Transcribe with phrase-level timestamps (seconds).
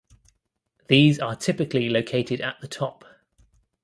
[0.87, 3.05] These are typically located at the top.